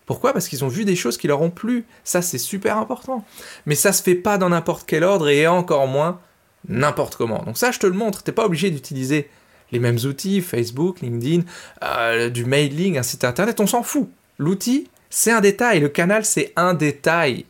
Pourquoi? 0.06 0.34
Parce 0.34 0.48
qu'ils 0.48 0.64
ont 0.64 0.70
vu 0.70 0.86
des 0.86 0.96
choses 0.96 1.18
qui 1.18 1.28
leur 1.28 1.42
ont 1.42 1.50
plu. 1.50 1.86
Ça, 2.04 2.22
c'est 2.22 2.38
super 2.38 2.78
important. 2.78 3.26
Mais 3.66 3.76
ça 3.76 3.92
se 3.92 4.04
fait 4.04 4.16
pas 4.16 4.38
dans 4.38 4.50
n'importe 4.50 4.84
quel 4.86 5.04
ordre 5.04 5.30
et 5.30 5.48
encore 5.48 5.88
moins 5.88 6.20
n'importe 6.68 7.16
comment. 7.16 7.44
Donc 7.44 7.58
ça, 7.58 7.72
je 7.72 7.80
te 7.80 7.88
le 7.88 7.94
montre. 7.94 8.24
T'es 8.24 8.32
pas 8.32 8.46
obligé 8.46 8.70
d'utiliser 8.70 9.30
les 9.72 9.80
mêmes 9.80 9.98
outils, 10.06 10.42
Facebook, 10.42 11.02
LinkedIn, 11.02 11.44
euh, 11.84 12.30
du 12.30 12.46
mailing, 12.46 12.98
un 12.98 13.04
site 13.04 13.24
internet, 13.24 13.60
on 13.60 13.68
s'en 13.68 13.84
fout. 13.84 14.10
L'outil, 14.38 14.90
c'est 15.10 15.32
un 15.32 15.42
détail, 15.42 15.80
le 15.80 15.90
canal, 15.90 16.26
c'est 16.26 16.54
un 16.56 16.74
détail. 16.74 17.46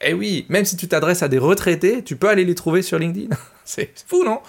Eh 0.00 0.14
oui, 0.14 0.46
même 0.48 0.64
si 0.64 0.76
tu 0.76 0.88
t'adresses 0.88 1.22
à 1.22 1.28
des 1.28 1.38
retraités, 1.38 2.02
tu 2.02 2.16
peux 2.16 2.28
aller 2.28 2.44
les 2.44 2.54
trouver 2.54 2.82
sur 2.82 2.98
LinkedIn. 2.98 3.34
c'est 3.64 3.92
fou, 4.06 4.24
non? 4.24 4.40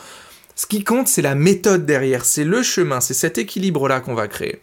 Ce 0.55 0.67
qui 0.67 0.83
compte, 0.83 1.07
c'est 1.07 1.21
la 1.21 1.35
méthode 1.35 1.85
derrière, 1.85 2.25
c'est 2.25 2.43
le 2.43 2.61
chemin, 2.61 3.01
c'est 3.01 3.15
cet 3.15 3.37
équilibre-là 3.37 4.01
qu'on 4.01 4.13
va 4.13 4.27
créer. 4.27 4.61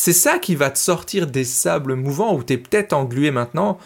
C'est 0.00 0.12
ça 0.12 0.38
qui 0.38 0.54
va 0.54 0.70
te 0.70 0.78
sortir 0.78 1.26
des 1.26 1.42
sables 1.42 1.96
mouvants 1.96 2.32
où 2.32 2.44
tu 2.44 2.52
es 2.52 2.56
peut-être 2.56 2.92
englué 2.92 3.32
maintenant, 3.32 3.78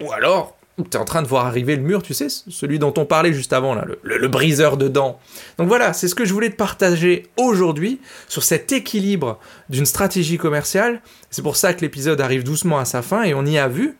ou 0.00 0.12
alors 0.12 0.56
tu 0.76 0.84
es 0.92 0.96
en 0.96 1.04
train 1.04 1.22
de 1.22 1.26
voir 1.26 1.44
arriver 1.44 1.74
le 1.74 1.82
mur, 1.82 2.04
tu 2.04 2.14
sais, 2.14 2.28
celui 2.28 2.78
dont 2.78 2.94
on 2.96 3.04
parlait 3.04 3.32
juste 3.32 3.52
avant, 3.52 3.74
là, 3.74 3.84
le, 4.04 4.28
briseur 4.28 4.76
de 4.76 4.86
dents. 4.86 5.18
Donc 5.58 5.66
voilà, 5.66 5.92
c'est 5.92 6.06
ce 6.06 6.14
que 6.14 6.24
je 6.24 6.32
voulais 6.32 6.50
te 6.50 6.54
partager 6.54 7.26
aujourd'hui 7.36 8.00
sur 8.28 8.44
cet 8.44 8.70
équilibre 8.70 9.40
d'une 9.68 9.86
stratégie 9.86 10.38
commerciale. 10.38 11.02
C'est 11.30 11.42
pour 11.42 11.56
ça 11.56 11.74
que 11.74 11.80
l'épisode 11.80 12.20
arrive 12.20 12.44
doucement 12.44 12.78
à 12.78 12.84
sa 12.84 13.02
fin 13.02 13.24
et 13.24 13.34
on 13.34 13.44
y 13.44 13.58
a 13.58 13.66
vu 13.66 13.98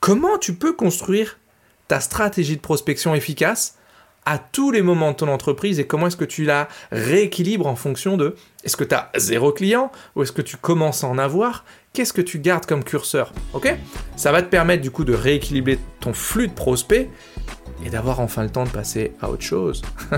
comment 0.00 0.36
tu 0.36 0.52
peux 0.52 0.74
construire 0.74 1.38
ta 1.88 2.00
stratégie 2.00 2.56
de 2.56 2.60
prospection 2.60 3.14
efficace 3.14 3.75
à 4.26 4.38
tous 4.38 4.72
les 4.72 4.82
moments 4.82 5.12
de 5.12 5.16
ton 5.16 5.28
entreprise 5.28 5.78
et 5.78 5.86
comment 5.86 6.08
est-ce 6.08 6.16
que 6.16 6.24
tu 6.24 6.44
la 6.44 6.68
rééquilibres 6.90 7.68
en 7.68 7.76
fonction 7.76 8.16
de 8.16 8.34
est-ce 8.64 8.76
que 8.76 8.82
tu 8.82 8.94
as 8.94 9.10
zéro 9.16 9.52
client 9.52 9.92
ou 10.16 10.22
est-ce 10.24 10.32
que 10.32 10.42
tu 10.42 10.56
commences 10.56 11.04
à 11.04 11.06
en 11.06 11.16
avoir? 11.16 11.64
Qu'est-ce 11.92 12.12
que 12.12 12.20
tu 12.20 12.40
gardes 12.40 12.66
comme 12.66 12.82
curseur? 12.82 13.32
Ok? 13.54 13.72
Ça 14.16 14.32
va 14.32 14.42
te 14.42 14.48
permettre 14.48 14.82
du 14.82 14.90
coup 14.90 15.04
de 15.04 15.14
rééquilibrer 15.14 15.78
ton 16.00 16.12
flux 16.12 16.48
de 16.48 16.52
prospects 16.52 17.08
et 17.84 17.88
d'avoir 17.90 18.18
enfin 18.18 18.42
le 18.42 18.50
temps 18.50 18.64
de 18.64 18.70
passer 18.70 19.12
à 19.22 19.30
autre 19.30 19.44
chose. 19.44 19.82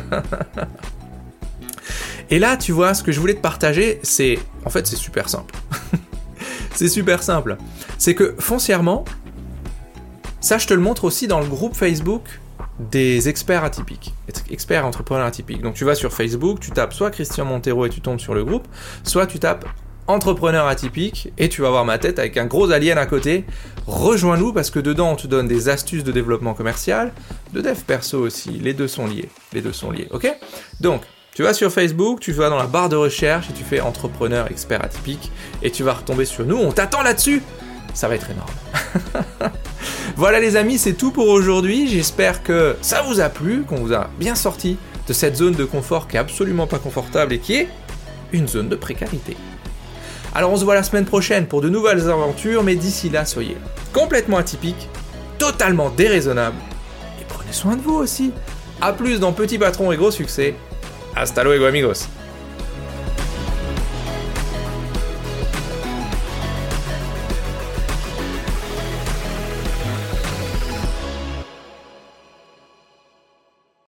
et 2.30 2.38
là, 2.38 2.56
tu 2.56 2.72
vois, 2.72 2.94
ce 2.94 3.02
que 3.02 3.12
je 3.12 3.20
voulais 3.20 3.34
te 3.34 3.42
partager, 3.42 4.00
c'est 4.02 4.38
en 4.64 4.70
fait 4.70 4.86
c'est 4.86 4.96
super 4.96 5.28
simple. 5.28 5.54
c'est 6.74 6.88
super 6.88 7.22
simple. 7.22 7.58
C'est 7.98 8.14
que 8.14 8.34
foncièrement, 8.38 9.04
ça 10.40 10.56
je 10.56 10.66
te 10.66 10.72
le 10.72 10.80
montre 10.80 11.04
aussi 11.04 11.26
dans 11.26 11.40
le 11.40 11.46
groupe 11.46 11.76
Facebook 11.76 12.22
des 12.78 13.28
experts 13.28 13.64
atypiques, 13.64 14.14
experts 14.50 14.87
entrepreneurs 14.87 15.26
atypiques. 15.26 15.62
Donc 15.62 15.75
tu 15.75 15.85
vas 15.85 15.94
sur 15.94 16.12
Facebook, 16.12 16.61
tu 16.61 16.70
tapes 16.70 16.94
soit 16.94 17.11
Christian 17.11 17.44
Montero 17.44 17.87
et 17.87 17.90
tu 17.90 18.00
tombes 18.00 18.20
sur 18.20 18.35
le 18.35 18.44
groupe, 18.44 18.66
soit 19.02 19.26
tu 19.26 19.38
tapes 19.38 19.66
entrepreneur 20.06 20.66
atypique 20.66 21.32
et 21.37 21.49
tu 21.49 21.61
vas 21.61 21.70
voir 21.70 21.85
ma 21.85 21.99
tête 21.99 22.18
avec 22.18 22.37
un 22.37 22.47
gros 22.47 22.70
alien 22.70 22.97
à 22.97 23.06
côté. 23.06 23.44
Rejoins-nous 23.87 24.52
parce 24.52 24.70
que 24.70 24.78
dedans 24.78 25.12
on 25.12 25.16
te 25.16 25.26
donne 25.26 25.49
des 25.49 25.68
astuces 25.68 26.04
de 26.04 26.12
développement 26.12 26.54
commercial, 26.54 27.12
de 27.52 27.61
dev 27.61 27.78
perso 27.87 28.18
aussi, 28.18 28.50
les 28.50 28.75
deux 28.75 28.88
sont 28.88 29.06
liés, 29.06 29.28
les 29.52 29.61
deux 29.61 29.73
sont 29.73 29.90
liés, 29.90 30.08
ok? 30.11 30.32
Donc 30.80 31.02
tu 31.35 31.42
vas 31.42 31.52
sur 31.52 31.70
Facebook, 31.70 32.20
tu 32.20 32.32
vas 32.32 32.49
dans 32.49 32.56
la 32.56 32.66
barre 32.66 32.88
de 32.88 32.97
recherche 32.97 33.50
et 33.50 33.52
tu 33.52 33.64
fais 33.64 33.80
entrepreneur 33.80 34.50
expert 34.50 34.82
atypique 34.82 35.30
et 35.62 35.70
tu 35.70 35.82
vas 35.82 35.94
retomber 35.94 36.25
sur 36.25 36.44
nous, 36.47 36.56
on 36.56 36.73
t'attend 36.73 37.02
là-dessus 37.02 37.42
ça 37.94 38.08
va 38.08 38.14
être 38.14 38.30
énorme. 38.30 38.49
voilà 40.18 40.40
les 40.40 40.56
amis, 40.56 40.78
c'est 40.78 40.94
tout 40.94 41.12
pour 41.12 41.28
aujourd'hui. 41.28 41.87
J'espère 41.87 42.42
que 42.42 42.75
ça 42.82 43.02
vous 43.02 43.20
a 43.20 43.28
plu, 43.28 43.62
qu'on 43.62 43.76
vous 43.76 43.94
a 43.94 44.10
bien 44.18 44.34
sorti 44.34 44.76
de 45.06 45.12
cette 45.12 45.37
zone 45.37 45.54
de 45.54 45.64
confort 45.64 46.08
qui 46.08 46.16
est 46.16 46.18
absolument 46.18 46.66
pas 46.66 46.80
confortable 46.80 47.34
et 47.34 47.38
qui 47.38 47.54
est 47.54 47.68
une 48.32 48.48
zone 48.48 48.68
de 48.68 48.75
précarité. 48.75 49.37
Alors 50.34 50.50
on 50.50 50.56
se 50.56 50.64
voit 50.64 50.75
la 50.75 50.82
semaine 50.82 51.04
prochaine 51.04 51.46
pour 51.46 51.60
de 51.60 51.68
nouvelles 51.68 52.10
aventures, 52.10 52.64
mais 52.64 52.75
d'ici 52.75 53.10
là, 53.10 53.25
soyez 53.25 53.56
complètement 53.92 54.38
atypiques, 54.38 54.88
totalement 55.38 55.88
déraisonnables, 55.88 56.58
et 57.20 57.25
prenez 57.28 57.52
soin 57.52 57.76
de 57.76 57.82
vous 57.82 57.94
aussi. 57.94 58.32
A 58.80 58.92
plus 58.92 59.20
dans 59.20 59.32
Petit 59.32 59.56
Patron 59.56 59.92
et 59.92 59.96
Gros 59.96 60.10
Succès. 60.10 60.56
Hasta 61.14 61.44
luego 61.44 61.64
amigos 61.64 62.08